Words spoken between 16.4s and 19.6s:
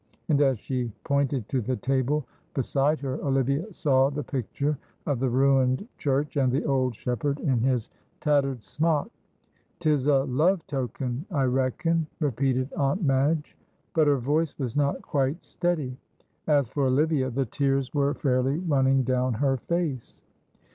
As for Olivia, the tears were fairly running down her